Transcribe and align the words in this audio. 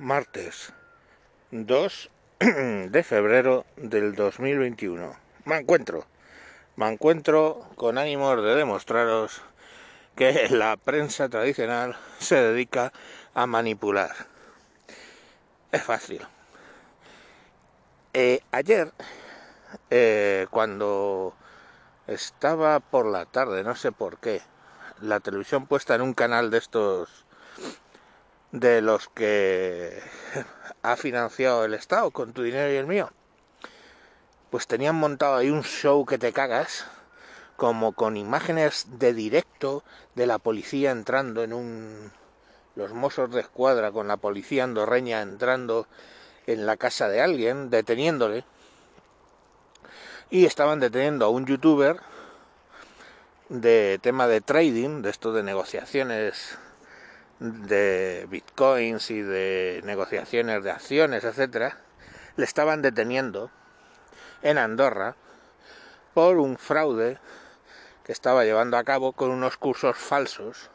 martes 0.00 0.72
2 1.50 2.10
de 2.40 3.02
febrero 3.02 3.66
del 3.76 4.14
2021. 4.14 5.14
Me 5.44 5.58
encuentro, 5.58 6.06
me 6.76 6.90
encuentro 6.90 7.68
con 7.76 7.98
ánimos 7.98 8.42
de 8.42 8.54
demostraros 8.54 9.42
que 10.16 10.48
la 10.48 10.78
prensa 10.78 11.28
tradicional 11.28 11.98
se 12.18 12.36
dedica 12.36 12.94
a 13.34 13.46
manipular. 13.46 14.10
Es 15.70 15.82
fácil. 15.82 16.26
Eh, 18.14 18.40
ayer, 18.52 18.92
eh, 19.90 20.46
cuando 20.50 21.34
estaba 22.06 22.80
por 22.80 23.04
la 23.04 23.26
tarde, 23.26 23.62
no 23.64 23.76
sé 23.76 23.92
por 23.92 24.16
qué, 24.16 24.40
la 25.02 25.20
televisión 25.20 25.66
puesta 25.66 25.94
en 25.94 26.00
un 26.00 26.14
canal 26.14 26.50
de 26.50 26.56
estos 26.56 27.26
de 28.52 28.82
los 28.82 29.08
que 29.08 30.02
ha 30.82 30.96
financiado 30.96 31.64
el 31.64 31.74
Estado 31.74 32.10
con 32.10 32.32
tu 32.32 32.42
dinero 32.42 32.72
y 32.72 32.76
el 32.76 32.86
mío, 32.86 33.10
pues 34.50 34.66
tenían 34.66 34.96
montado 34.96 35.36
ahí 35.36 35.50
un 35.50 35.62
show 35.62 36.04
que 36.04 36.18
te 36.18 36.32
cagas, 36.32 36.86
como 37.56 37.92
con 37.92 38.16
imágenes 38.16 38.86
de 38.98 39.12
directo 39.12 39.84
de 40.14 40.26
la 40.26 40.38
policía 40.38 40.90
entrando 40.90 41.44
en 41.44 41.52
un... 41.52 42.10
los 42.74 42.92
mozos 42.92 43.30
de 43.30 43.40
escuadra 43.40 43.92
con 43.92 44.08
la 44.08 44.16
policía 44.16 44.64
andorreña 44.64 45.22
entrando 45.22 45.86
en 46.46 46.66
la 46.66 46.76
casa 46.76 47.08
de 47.08 47.20
alguien, 47.20 47.70
deteniéndole, 47.70 48.44
y 50.30 50.46
estaban 50.46 50.80
deteniendo 50.80 51.26
a 51.26 51.28
un 51.28 51.46
youtuber 51.46 52.00
de 53.48 53.98
tema 54.00 54.26
de 54.26 54.40
trading, 54.40 55.02
de 55.02 55.10
esto 55.10 55.32
de 55.32 55.42
negociaciones 55.42 56.58
de 57.40 58.26
bitcoins 58.28 59.10
y 59.10 59.22
de 59.22 59.80
negociaciones 59.84 60.62
de 60.62 60.70
acciones, 60.70 61.24
etcétera, 61.24 61.78
le 62.36 62.44
estaban 62.44 62.82
deteniendo 62.82 63.50
en 64.42 64.58
Andorra 64.58 65.16
por 66.14 66.38
un 66.38 66.58
fraude 66.58 67.18
que 68.04 68.12
estaba 68.12 68.44
llevando 68.44 68.76
a 68.76 68.84
cabo 68.84 69.12
con 69.12 69.30
unos 69.30 69.56
cursos 69.56 69.96
falsos 69.96 70.70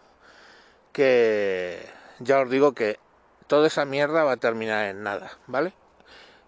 que 0.92 1.88
ya 2.20 2.40
os 2.40 2.50
digo 2.50 2.74
que 2.74 3.00
toda 3.48 3.68
esa 3.68 3.86
mierda 3.86 4.24
va 4.24 4.34
a 4.34 4.38
terminar 4.38 4.86
en 4.86 5.04
nada, 5.04 5.38
¿vale? 5.46 5.74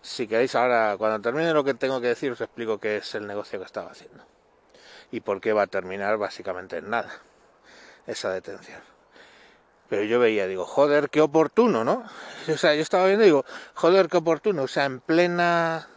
Si 0.02 0.28
queréis 0.28 0.56
ahora, 0.56 0.95
cuando 0.97 1.22
termine 1.22 1.53
lo 1.53 1.63
que 1.63 1.73
tengo 1.73 2.02
que 2.02 2.08
decir, 2.08 2.31
os 2.31 2.41
explico 2.41 2.80
qué 2.80 2.97
es 2.97 3.13
el 3.16 3.28
negocio 3.28 3.59
que 3.59 3.66
estaba 3.66 3.91
haciendo 3.91 4.25
y 5.11 5.19
por 5.19 5.41
qué 5.41 5.53
va 5.53 5.63
a 5.63 5.67
terminar 5.67 6.17
básicamente 6.17 6.78
en 6.78 6.89
nada 6.89 7.11
esa 8.08 8.31
detención. 8.31 8.97
Pero 9.89 10.03
yo 10.03 10.19
veía, 10.19 10.47
digo, 10.47 10.66
joder, 10.66 11.09
qué 11.09 11.21
oportuno, 11.21 11.83
¿no? 11.83 12.03
O 12.53 12.57
sea, 12.57 12.75
yo 12.75 12.81
estaba 12.81 13.05
viendo 13.05 13.23
y 13.23 13.27
digo, 13.27 13.45
joder, 13.73 14.07
qué 14.07 14.17
oportuno. 14.17 14.63
O 14.63 14.67
sea, 14.67 14.85
en 14.85 14.99
plena 15.02 15.88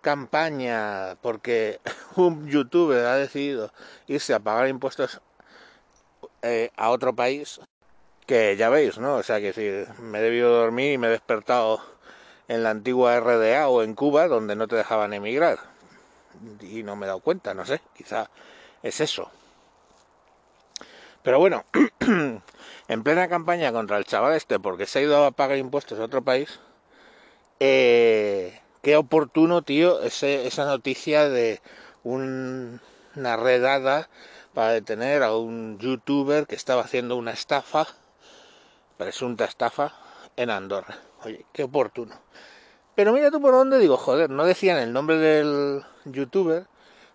campaña, 0.00 1.16
porque 1.20 1.80
un 2.16 2.48
youtuber 2.48 3.06
ha 3.06 3.16
decidido 3.16 3.72
irse 4.06 4.34
a 4.34 4.40
pagar 4.40 4.68
impuestos 4.68 5.20
eh, 6.42 6.70
a 6.76 6.90
otro 6.90 7.14
país, 7.14 7.60
que 8.26 8.56
ya 8.56 8.68
veis, 8.68 8.98
¿no? 8.98 9.16
O 9.16 9.22
sea, 9.22 9.40
que 9.40 9.52
si 9.52 10.02
me 10.02 10.18
he 10.18 10.22
debido 10.22 10.50
dormir 10.50 10.92
y 10.92 10.98
me 10.98 11.08
he 11.08 11.10
despertado 11.10 11.80
en 12.48 12.62
la 12.62 12.70
antigua 12.70 13.18
RDA 13.20 13.68
o 13.68 13.82
en 13.82 13.94
Cuba, 13.94 14.28
donde 14.28 14.56
no 14.56 14.68
te 14.68 14.76
dejaban 14.76 15.12
emigrar. 15.12 15.58
Y 16.60 16.82
no 16.82 16.96
me 16.96 17.06
he 17.06 17.08
dado 17.08 17.20
cuenta, 17.20 17.54
no 17.54 17.66
sé, 17.66 17.80
quizá 17.94 18.30
es 18.82 19.00
eso. 19.00 19.30
Pero 21.22 21.38
bueno, 21.38 21.64
en 22.90 23.04
plena 23.04 23.28
campaña 23.28 23.72
contra 23.72 23.98
el 23.98 24.04
chaval 24.04 24.34
este 24.34 24.58
porque 24.58 24.84
se 24.84 24.98
ha 24.98 25.02
ido 25.02 25.24
a 25.24 25.30
pagar 25.30 25.58
impuestos 25.58 26.00
a 26.00 26.04
otro 26.04 26.22
país, 26.22 26.58
eh, 27.60 28.60
qué 28.82 28.96
oportuno, 28.96 29.62
tío, 29.62 30.02
esa 30.02 30.64
noticia 30.64 31.28
de 31.28 31.62
una 32.02 32.80
redada 33.36 34.10
para 34.54 34.72
detener 34.72 35.22
a 35.22 35.36
un 35.36 35.78
youtuber 35.78 36.48
que 36.48 36.56
estaba 36.56 36.82
haciendo 36.82 37.14
una 37.14 37.30
estafa, 37.30 37.86
presunta 38.98 39.44
estafa, 39.44 39.94
en 40.36 40.50
Andorra. 40.50 40.98
Oye, 41.24 41.46
qué 41.52 41.62
oportuno. 41.62 42.16
Pero 42.96 43.12
mira 43.12 43.30
tú 43.30 43.40
por 43.40 43.52
dónde 43.52 43.78
digo, 43.78 43.98
joder, 43.98 44.30
no 44.30 44.44
decían 44.44 44.78
el 44.78 44.92
nombre 44.92 45.16
del 45.18 45.84
youtuber, 46.06 46.66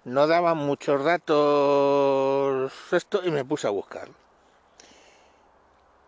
no 0.06 0.26
daban 0.28 0.58
muchos 0.58 1.04
datos 1.04 2.72
esto 2.94 3.22
y 3.26 3.32
me 3.32 3.44
puse 3.44 3.68
a 3.68 3.72
buscarlo. 3.72 4.25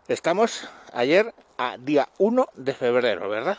Estamos 0.08 0.66
ayer 0.94 1.34
a 1.58 1.76
día 1.76 2.08
1 2.16 2.48
de 2.54 2.72
febrero, 2.72 3.28
¿verdad? 3.28 3.58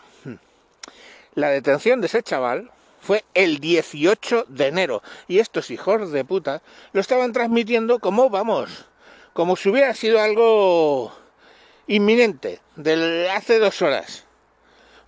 La 1.36 1.50
detención 1.50 2.02
de 2.02 2.08
ese 2.08 2.24
chaval 2.24 2.72
fue 3.00 3.24
el 3.36 3.60
18 3.60 4.46
de 4.48 4.66
enero 4.66 5.04
y 5.28 5.38
estos 5.38 5.70
hijos 5.70 6.12
de 6.12 6.26
puta 6.26 6.64
lo 6.92 7.02
estaban 7.02 7.34
transmitiendo 7.34 8.00
como, 8.00 8.32
vamos, 8.32 8.88
como 9.34 9.56
si 9.56 9.70
hubiera 9.70 9.94
sido 9.94 10.20
algo 10.20 11.14
inminente, 11.86 12.60
de 12.76 13.30
hace 13.30 13.60
dos 13.60 13.84
horas. 13.84 14.26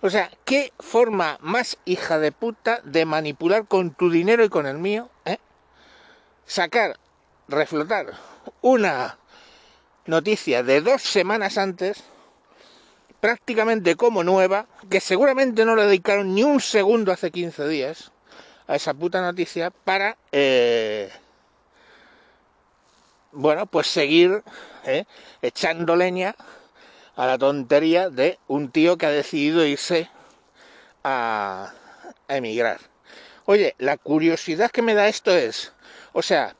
O 0.00 0.10
sea, 0.10 0.30
¿qué 0.44 0.72
forma 0.78 1.38
más 1.40 1.76
hija 1.84 2.20
de 2.20 2.30
puta 2.30 2.80
de 2.84 3.04
manipular 3.04 3.66
con 3.66 3.90
tu 3.90 4.10
dinero 4.10 4.44
y 4.44 4.48
con 4.48 4.68
el 4.68 4.78
mío? 4.78 5.08
Eh? 5.24 5.38
Sacar, 6.46 7.00
reflotar 7.48 8.12
una 8.60 9.18
noticia 10.06 10.62
de 10.62 10.80
dos 10.80 11.02
semanas 11.02 11.58
antes, 11.58 12.02
prácticamente 13.20 13.96
como 13.96 14.24
nueva, 14.24 14.66
que 14.90 15.00
seguramente 15.00 15.64
no 15.64 15.76
le 15.76 15.86
dedicaron 15.86 16.34
ni 16.34 16.42
un 16.42 16.60
segundo 16.60 17.12
hace 17.12 17.30
15 17.30 17.68
días 17.68 18.10
a 18.66 18.76
esa 18.76 18.94
puta 18.94 19.20
noticia 19.20 19.70
para, 19.70 20.16
eh, 20.32 21.10
bueno, 23.32 23.66
pues 23.66 23.86
seguir 23.86 24.42
eh, 24.84 25.04
echando 25.40 25.94
leña 25.94 26.34
a 27.14 27.26
la 27.26 27.38
tontería 27.38 28.10
de 28.10 28.38
un 28.48 28.70
tío 28.70 28.96
que 28.96 29.06
ha 29.06 29.10
decidido 29.10 29.64
irse 29.64 30.10
a, 31.04 31.72
a 32.28 32.36
emigrar. 32.36 32.80
Oye, 33.44 33.74
la 33.78 33.96
curiosidad 33.96 34.70
que 34.70 34.82
me 34.82 34.94
da 34.94 35.08
esto 35.08 35.36
es, 35.36 35.72
o 36.12 36.22
sea, 36.22 36.56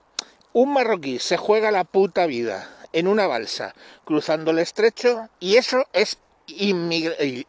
un 0.52 0.72
marroquí 0.72 1.18
se 1.18 1.36
juega 1.36 1.70
la 1.70 1.84
puta 1.84 2.26
vida 2.26 2.68
en 2.92 3.08
una 3.08 3.26
balsa 3.26 3.74
cruzando 4.04 4.50
el 4.50 4.58
estrecho 4.58 5.28
y 5.40 5.56
eso 5.56 5.86
es 5.92 6.18
y, 6.46 6.74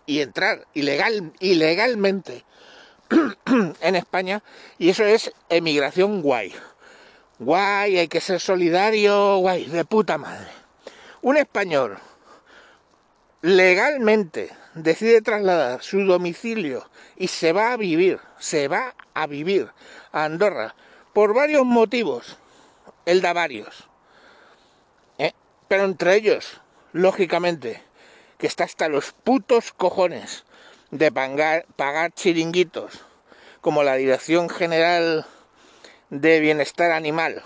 y, 0.05 0.19
entrar 0.21 0.67
ilegal, 0.73 1.33
ilegalmente 1.39 2.45
en 3.81 3.95
España 3.95 4.43
y 4.77 4.89
eso 4.89 5.03
es 5.03 5.31
emigración 5.49 6.21
guay. 6.21 6.53
Guay, 7.39 7.97
hay 7.97 8.07
que 8.07 8.21
ser 8.21 8.39
solidario, 8.39 9.37
guay, 9.37 9.65
de 9.65 9.83
puta 9.85 10.17
madre. 10.17 10.47
Un 11.21 11.37
español 11.37 11.97
legalmente 13.41 14.51
decide 14.75 15.21
trasladar 15.21 15.83
su 15.83 16.05
domicilio 16.05 16.89
y 17.17 17.27
se 17.27 17.51
va 17.51 17.73
a 17.73 17.77
vivir, 17.77 18.19
se 18.39 18.67
va 18.67 18.95
a 19.13 19.27
vivir 19.27 19.69
a 20.11 20.25
Andorra 20.25 20.75
por 21.13 21.33
varios 21.33 21.65
motivos. 21.65 22.37
Él 23.05 23.21
da 23.21 23.33
varios 23.33 23.89
pero 25.73 25.85
entre 25.85 26.15
ellos, 26.15 26.61
lógicamente, 26.91 27.81
que 28.37 28.45
está 28.45 28.63
hasta 28.63 28.89
los 28.89 29.11
putos 29.11 29.73
cojones 29.73 30.43
de 30.91 31.11
pagar, 31.11 32.13
chiringuitos 32.13 33.01
como 33.59 33.81
la 33.81 33.95
Dirección 33.95 34.49
General 34.49 35.25
de 36.11 36.39
Bienestar 36.41 36.91
Animal, 36.91 37.41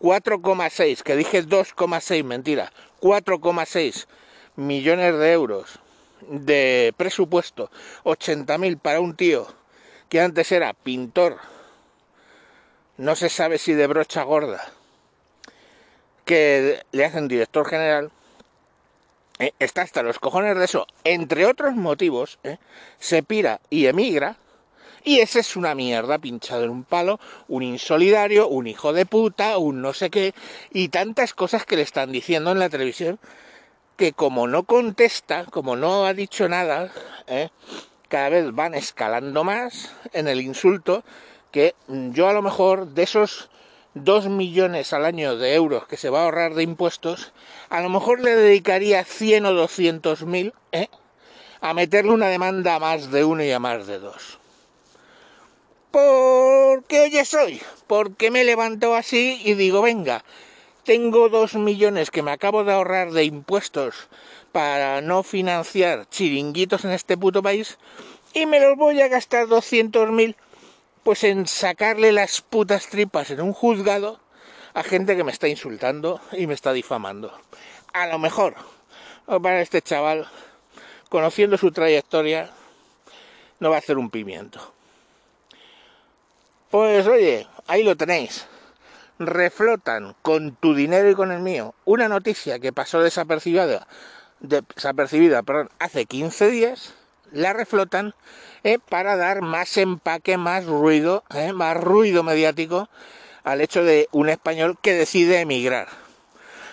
4,6, 0.00 1.02
que 1.02 1.14
dije 1.14 1.44
2,6, 1.44 2.24
mentira, 2.24 2.72
4,6 3.02 4.06
millones 4.56 5.18
de 5.18 5.32
euros 5.32 5.78
de 6.22 6.94
presupuesto, 6.96 7.70
80.000 8.04 8.80
para 8.80 9.00
un 9.00 9.14
tío 9.14 9.46
que 10.08 10.22
antes 10.22 10.52
era 10.52 10.72
pintor, 10.72 11.36
no 12.96 13.14
se 13.14 13.28
sabe 13.28 13.58
si 13.58 13.74
de 13.74 13.86
brocha 13.88 14.22
gorda, 14.22 14.72
que 16.24 16.82
le 16.92 17.04
hacen 17.04 17.28
director 17.28 17.66
general, 17.66 18.10
eh, 19.38 19.52
está 19.58 19.82
hasta 19.82 20.02
los 20.02 20.18
cojones 20.18 20.56
de 20.56 20.64
eso, 20.64 20.86
entre 21.04 21.46
otros 21.46 21.74
motivos, 21.74 22.38
eh, 22.44 22.58
se 22.98 23.22
pira 23.22 23.60
y 23.70 23.86
emigra, 23.86 24.36
y 25.04 25.18
ese 25.18 25.40
es 25.40 25.56
una 25.56 25.74
mierda 25.74 26.18
pinchado 26.18 26.64
en 26.64 26.70
un 26.70 26.84
palo, 26.84 27.18
un 27.48 27.62
insolidario, 27.62 28.48
un 28.48 28.68
hijo 28.68 28.92
de 28.92 29.04
puta, 29.04 29.58
un 29.58 29.82
no 29.82 29.92
sé 29.94 30.10
qué, 30.10 30.32
y 30.72 30.88
tantas 30.88 31.34
cosas 31.34 31.66
que 31.66 31.76
le 31.76 31.82
están 31.82 32.12
diciendo 32.12 32.52
en 32.52 32.60
la 32.60 32.68
televisión, 32.68 33.18
que 33.96 34.12
como 34.12 34.46
no 34.46 34.62
contesta, 34.62 35.44
como 35.46 35.76
no 35.76 36.06
ha 36.06 36.14
dicho 36.14 36.48
nada, 36.48 36.92
eh, 37.26 37.48
cada 38.08 38.28
vez 38.28 38.52
van 38.52 38.74
escalando 38.74 39.42
más 39.42 39.92
en 40.12 40.28
el 40.28 40.40
insulto, 40.40 41.02
que 41.50 41.74
yo 41.88 42.28
a 42.28 42.32
lo 42.32 42.42
mejor 42.42 42.88
de 42.88 43.02
esos 43.02 43.50
2 43.94 44.28
millones 44.28 44.92
al 44.92 45.04
año 45.04 45.36
de 45.36 45.54
euros 45.54 45.86
que 45.86 45.96
se 45.96 46.08
va 46.08 46.20
a 46.20 46.24
ahorrar 46.24 46.54
de 46.54 46.62
impuestos, 46.62 47.32
a 47.68 47.80
lo 47.82 47.88
mejor 47.88 48.20
le 48.20 48.34
dedicaría 48.34 49.04
100 49.04 49.46
o 49.46 49.52
200 49.52 50.24
mil 50.24 50.54
¿eh? 50.72 50.88
a 51.60 51.74
meterle 51.74 52.12
una 52.12 52.28
demanda 52.28 52.74
a 52.74 52.78
más 52.78 53.10
de 53.10 53.24
uno 53.24 53.44
y 53.44 53.50
a 53.50 53.58
más 53.58 53.86
de 53.86 53.98
dos. 53.98 54.38
Porque 55.90 57.00
oye 57.00 57.24
soy, 57.24 57.60
porque 57.86 58.30
me 58.30 58.44
levanto 58.44 58.94
así 58.94 59.40
y 59.44 59.54
digo, 59.54 59.82
venga, 59.82 60.24
tengo 60.84 61.28
dos 61.28 61.54
millones 61.54 62.10
que 62.10 62.22
me 62.22 62.32
acabo 62.32 62.64
de 62.64 62.72
ahorrar 62.72 63.12
de 63.12 63.24
impuestos 63.24 64.08
para 64.52 65.02
no 65.02 65.22
financiar 65.22 66.08
chiringuitos 66.08 66.84
en 66.84 66.92
este 66.92 67.16
puto 67.18 67.42
país 67.42 67.78
y 68.32 68.46
me 68.46 68.58
los 68.58 68.76
voy 68.76 69.00
a 69.02 69.08
gastar 69.08 69.48
doscientos 69.48 70.10
mil 70.10 70.34
pues 71.02 71.24
en 71.24 71.46
sacarle 71.46 72.12
las 72.12 72.40
putas 72.40 72.88
tripas 72.88 73.30
en 73.30 73.40
un 73.40 73.52
juzgado 73.52 74.20
a 74.74 74.82
gente 74.82 75.16
que 75.16 75.24
me 75.24 75.32
está 75.32 75.48
insultando 75.48 76.20
y 76.32 76.46
me 76.46 76.54
está 76.54 76.72
difamando. 76.72 77.32
A 77.92 78.06
lo 78.06 78.18
mejor, 78.18 78.54
para 79.26 79.60
este 79.60 79.82
chaval, 79.82 80.28
conociendo 81.08 81.58
su 81.58 81.72
trayectoria, 81.72 82.50
no 83.60 83.70
va 83.70 83.76
a 83.76 83.78
hacer 83.80 83.98
un 83.98 84.10
pimiento. 84.10 84.72
Pues 86.70 87.06
oye, 87.06 87.46
ahí 87.66 87.82
lo 87.82 87.96
tenéis. 87.96 88.46
Reflotan 89.18 90.16
con 90.22 90.56
tu 90.56 90.74
dinero 90.74 91.10
y 91.10 91.14
con 91.14 91.30
el 91.30 91.40
mío 91.40 91.74
una 91.84 92.08
noticia 92.08 92.58
que 92.58 92.72
pasó 92.72 93.00
desapercibida, 93.00 93.86
desapercibida 94.40 95.42
perdón, 95.42 95.70
hace 95.78 96.06
15 96.06 96.50
días, 96.50 96.94
la 97.32 97.52
reflotan 97.52 98.14
eh, 98.64 98.78
para 98.78 99.16
dar 99.16 99.42
más 99.42 99.76
empaque, 99.76 100.36
más 100.36 100.64
ruido, 100.66 101.24
eh, 101.34 101.52
más 101.52 101.76
ruido 101.76 102.22
mediático 102.22 102.88
al 103.44 103.60
hecho 103.60 103.82
de 103.82 104.08
un 104.12 104.28
español 104.28 104.78
que 104.80 104.92
decide 104.94 105.40
emigrar. 105.40 105.88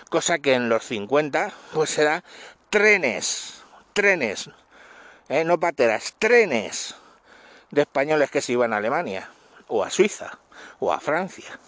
Cosa 0.08 0.38
que 0.38 0.54
en 0.54 0.68
los 0.68 0.84
50 0.84 1.52
pues 1.72 1.90
será 1.90 2.24
trenes, 2.68 3.62
trenes, 3.92 4.50
eh, 5.28 5.44
no 5.44 5.58
pateras, 5.58 6.14
trenes 6.18 6.94
de 7.70 7.82
españoles 7.82 8.30
que 8.30 8.40
se 8.40 8.52
iban 8.52 8.72
a 8.72 8.78
Alemania, 8.78 9.30
o 9.68 9.84
a 9.84 9.90
Suiza, 9.90 10.38
o 10.78 10.92
a 10.92 11.00
Francia. 11.00 11.58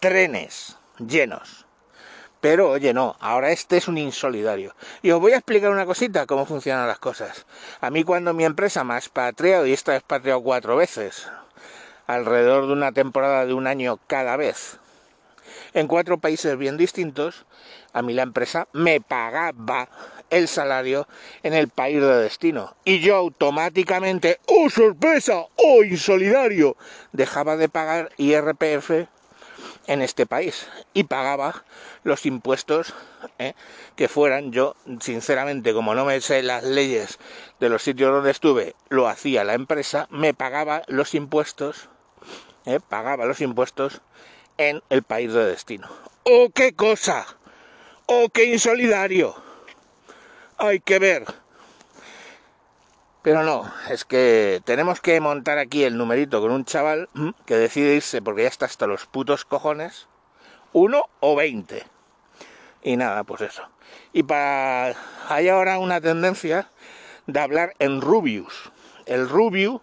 Trenes 0.00 0.76
llenos. 0.98 1.65
Pero 2.48 2.70
oye, 2.70 2.94
no, 2.94 3.16
ahora 3.18 3.50
este 3.50 3.76
es 3.76 3.88
un 3.88 3.98
insolidario. 3.98 4.76
Y 5.02 5.10
os 5.10 5.20
voy 5.20 5.32
a 5.32 5.38
explicar 5.38 5.72
una 5.72 5.84
cosita, 5.84 6.26
cómo 6.26 6.46
funcionan 6.46 6.86
las 6.86 7.00
cosas. 7.00 7.44
A 7.80 7.90
mí 7.90 8.04
cuando 8.04 8.34
mi 8.34 8.44
empresa 8.44 8.84
me 8.84 8.94
ha 8.94 8.98
expatriado, 8.98 9.66
y 9.66 9.72
esta 9.72 9.90
ha 9.90 9.96
expatriado 9.96 10.40
cuatro 10.42 10.76
veces, 10.76 11.28
alrededor 12.06 12.68
de 12.68 12.72
una 12.72 12.92
temporada 12.92 13.46
de 13.46 13.52
un 13.52 13.66
año 13.66 13.98
cada 14.06 14.36
vez, 14.36 14.78
en 15.74 15.88
cuatro 15.88 16.18
países 16.18 16.56
bien 16.56 16.76
distintos, 16.76 17.46
a 17.92 18.00
mí 18.02 18.14
la 18.14 18.22
empresa 18.22 18.68
me 18.72 19.00
pagaba 19.00 19.88
el 20.30 20.46
salario 20.46 21.08
en 21.42 21.52
el 21.52 21.66
país 21.66 22.00
de 22.00 22.22
destino. 22.22 22.76
Y 22.84 23.00
yo 23.00 23.16
automáticamente, 23.16 24.38
¡oh 24.46 24.70
sorpresa! 24.70 25.46
¡oh 25.56 25.82
insolidario! 25.82 26.76
Dejaba 27.10 27.56
de 27.56 27.68
pagar 27.68 28.12
IRPF 28.18 29.08
en 29.86 30.02
este 30.02 30.26
país 30.26 30.66
y 30.94 31.04
pagaba 31.04 31.64
los 32.04 32.26
impuestos 32.26 32.94
¿eh? 33.38 33.54
que 33.96 34.08
fueran 34.08 34.52
yo 34.52 34.76
sinceramente 35.00 35.72
como 35.72 35.94
no 35.94 36.04
me 36.04 36.20
sé 36.20 36.42
las 36.42 36.64
leyes 36.64 37.18
de 37.60 37.68
los 37.68 37.82
sitios 37.82 38.12
donde 38.12 38.30
estuve 38.30 38.74
lo 38.88 39.08
hacía 39.08 39.44
la 39.44 39.54
empresa 39.54 40.06
me 40.10 40.34
pagaba 40.34 40.82
los 40.88 41.14
impuestos 41.14 41.88
¿eh? 42.64 42.80
pagaba 42.86 43.26
los 43.26 43.40
impuestos 43.40 44.00
en 44.58 44.82
el 44.90 45.02
país 45.02 45.32
de 45.32 45.46
destino 45.46 45.88
oh 46.24 46.50
qué 46.54 46.74
cosa 46.74 47.26
oh 48.06 48.28
qué 48.32 48.44
insolidario 48.44 49.34
hay 50.58 50.80
que 50.80 50.98
ver 50.98 51.24
pero 53.26 53.42
no, 53.42 53.68
es 53.90 54.04
que 54.04 54.62
tenemos 54.64 55.00
que 55.00 55.20
montar 55.20 55.58
aquí 55.58 55.82
el 55.82 55.96
numerito 55.96 56.40
con 56.40 56.52
un 56.52 56.64
chaval 56.64 57.08
que 57.44 57.56
decide 57.56 57.96
irse 57.96 58.22
porque 58.22 58.42
ya 58.42 58.48
está 58.48 58.66
hasta 58.66 58.86
los 58.86 59.06
putos 59.06 59.44
cojones, 59.44 60.06
uno 60.72 61.08
o 61.18 61.34
veinte. 61.34 61.82
Y 62.84 62.96
nada, 62.96 63.24
pues 63.24 63.40
eso. 63.40 63.68
Y 64.12 64.22
para 64.22 64.94
hay 65.28 65.48
ahora 65.48 65.80
una 65.80 66.00
tendencia 66.00 66.68
de 67.26 67.40
hablar 67.40 67.74
en 67.80 68.00
Rubius. 68.00 68.70
El 69.06 69.28
Rubius 69.28 69.80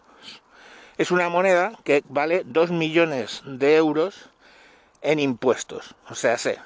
es 0.97 1.11
una 1.11 1.27
moneda 1.27 1.73
que 1.83 2.01
vale 2.07 2.43
dos 2.45 2.71
millones 2.71 3.41
de 3.43 3.75
euros 3.75 4.29
en 5.01 5.19
impuestos. 5.19 5.95
O 6.09 6.15
sea, 6.15 6.37
sé, 6.37 6.59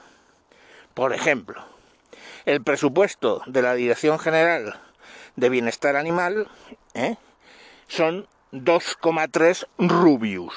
por 0.94 1.12
ejemplo, 1.12 1.66
el 2.46 2.62
presupuesto 2.62 3.42
de 3.48 3.64
la 3.64 3.74
Dirección 3.74 4.20
General 4.20 4.80
de 5.38 5.50
bienestar 5.50 5.96
animal 5.96 6.50
¿eh? 6.94 7.16
son 7.88 8.28
2,3 8.52 9.68
rubius. 9.78 10.54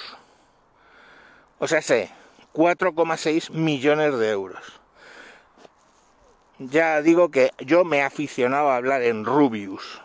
O 1.60 1.68
sea, 1.68 1.82
sé, 1.82 2.10
4,6 2.54 3.50
millones 3.50 4.18
de 4.18 4.30
euros. 4.30 4.80
Ya 6.58 7.00
digo 7.02 7.30
que 7.30 7.52
yo 7.58 7.84
me 7.84 8.02
aficionaba 8.02 8.74
a 8.74 8.76
hablar 8.76 9.02
en 9.02 9.24
rubius. 9.24 10.02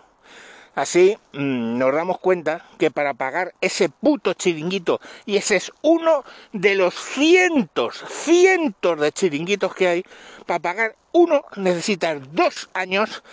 Así 0.76 1.18
mm, 1.32 1.78
nos 1.78 1.94
damos 1.94 2.20
cuenta 2.20 2.66
que 2.78 2.92
para 2.92 3.14
pagar 3.14 3.54
ese 3.62 3.88
puto 3.88 4.34
chiringuito, 4.34 5.00
y 5.26 5.38
ese 5.38 5.56
es 5.56 5.72
uno 5.82 6.26
de 6.52 6.76
los 6.76 6.94
cientos, 6.94 8.04
cientos 8.10 9.00
de 9.00 9.14
chiringuitos 9.14 9.74
que 9.74 9.88
hay, 9.88 10.06
para 10.46 10.60
pagar 10.60 10.96
uno 11.14 11.46
necesitas 11.56 12.20
dos 12.34 12.70
años 12.74 13.24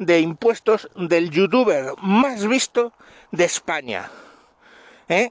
de 0.00 0.18
impuestos 0.20 0.88
del 0.96 1.30
youtuber 1.30 1.92
más 1.98 2.48
visto 2.48 2.94
de 3.30 3.44
España. 3.44 4.10
¿Eh? 5.08 5.30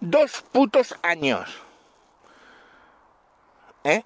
Dos 0.00 0.42
putos 0.50 0.96
años. 1.02 1.50
¿Eh? 3.84 4.02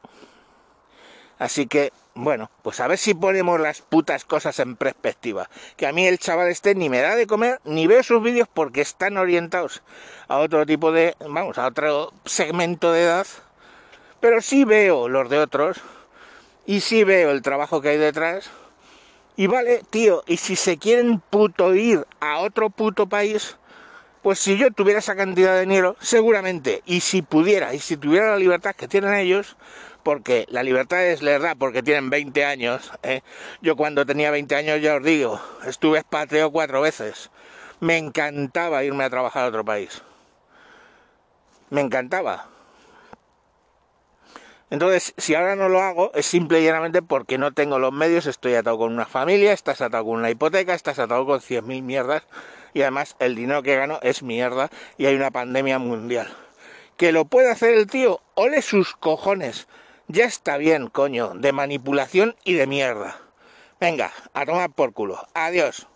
Así 1.39 1.69
que, 1.69 1.93
bueno, 2.15 2.51
pues 2.63 2.81
a 2.81 2.89
ver 2.89 2.99
si 2.99 3.15
ponemos 3.15 3.61
las 3.61 3.81
putas 3.81 4.25
cosas 4.25 4.59
en 4.59 4.75
perspectiva. 4.75 5.49
Que 5.77 5.87
a 5.87 5.93
mí 5.93 6.05
el 6.05 6.19
chaval 6.19 6.49
este 6.49 6.75
ni 6.75 6.89
me 6.89 7.01
da 7.01 7.15
de 7.15 7.29
comer, 7.29 7.61
ni 7.65 7.87
veo 7.87 8.03
sus 8.03 8.21
vídeos 8.21 8.49
porque 8.53 8.81
están 8.81 9.19
orientados 9.19 9.83
a 10.27 10.39
otro 10.39 10.67
tipo 10.67 10.91
de, 10.91 11.15
vamos, 11.21 11.59
a 11.59 11.69
otro 11.69 12.13
segmento 12.25 12.91
de 12.91 13.05
edad. 13.05 13.27
Pero 14.19 14.41
sí 14.41 14.65
veo 14.65 15.09
los 15.09 15.31
de 15.31 15.39
otros 15.39 15.81
y 16.67 16.81
sí 16.81 17.05
veo 17.05 17.31
el 17.31 17.43
trabajo 17.43 17.81
que 17.81 17.91
hay 17.91 17.99
detrás 17.99 18.51
y 19.37 19.47
vale, 19.47 19.83
tío, 19.91 20.23
y 20.27 20.37
si 20.37 20.57
se 20.57 20.77
quieren 20.79 21.21
puto 21.21 21.75
ir 21.75 22.07
a 22.21 22.39
otro 22.39 22.69
puto 22.71 23.07
país, 23.09 23.57
pues 24.23 24.39
si 24.39 24.57
yo 24.57 24.71
tuviera 24.71 25.01
esa 25.01 25.17
cantidad 25.17 25.55
de 25.55 25.61
dinero, 25.61 25.97
seguramente, 26.01 26.83
y 26.87 27.01
si 27.01 27.23
pudiera, 27.23 27.75
y 27.75 27.79
si 27.79 27.97
tuviera 27.97 28.31
la 28.31 28.37
libertad 28.37 28.75
que 28.77 28.89
tienen 28.89 29.15
ellos, 29.15 29.57
porque 30.03 30.47
la 30.49 30.63
libertad 30.63 31.05
es 31.05 31.23
la 31.23 31.33
verdad, 31.33 31.57
porque 31.59 31.83
tienen 31.83 32.11
20 32.11 32.45
años, 32.45 32.93
¿eh? 33.03 33.23
yo 33.63 33.75
cuando 33.75 34.05
tenía 34.05 34.31
20 34.31 34.55
años 34.55 34.81
ya 34.81 34.97
os 34.97 35.03
digo, 35.03 35.41
estuve 35.67 35.99
expatriado 35.99 36.51
cuatro 36.51 36.81
veces, 36.81 37.31
me 37.81 37.97
encantaba 37.99 38.85
irme 38.85 39.05
a 39.05 39.11
trabajar 39.11 39.45
a 39.45 39.49
otro 39.49 39.65
país, 39.65 40.03
me 41.71 41.81
encantaba, 41.81 42.49
entonces, 44.73 45.13
si 45.19 45.35
ahora 45.35 45.55
no 45.55 45.69
lo 45.69 45.83
hago, 45.83 46.13
es 46.15 46.25
simple 46.25 46.63
y 46.63 46.65
llanamente 46.65 47.03
porque 47.03 47.37
no 47.37 47.53
tengo 47.53 47.79
los 47.79 47.93
medios, 47.93 48.25
estoy 48.25 48.55
atado 48.55 48.79
con 48.79 48.91
una 48.91 49.05
familia, 49.05 49.53
estás 49.53 49.83
atado 49.83 50.07
con 50.07 50.15
una 50.15 50.31
hipoteca, 50.31 50.73
estás 50.73 50.99
atado 50.99 51.27
con 51.27 51.41
100.000 51.41 51.83
mierdas 51.83 52.23
y 52.73 52.81
además 52.81 53.15
el 53.19 53.35
dinero 53.35 53.63
que 53.63 53.77
gano 53.77 53.99
es 54.01 54.23
mierda 54.23 54.71
y 54.97 55.05
hay 55.05 55.15
una 55.15 55.31
pandemia 55.31 55.79
mundial. 55.79 56.35
¿Que 56.97 57.13
lo 57.13 57.27
puede 57.27 57.51
hacer 57.51 57.75
el 57.75 57.87
tío? 57.87 58.23
Ole 58.33 58.63
sus 58.63 58.97
cojones. 58.97 59.69
Ya 60.09 60.25
está 60.25 60.57
bien, 60.57 60.87
coño, 60.87 61.35
de 61.35 61.53
manipulación 61.53 62.35
y 62.43 62.55
de 62.55 62.67
mierda. 62.67 63.21
Venga, 63.79 64.11
a 64.33 64.47
tomar 64.47 64.71
por 64.71 64.95
culo. 64.95 65.19
Adiós. 65.35 65.87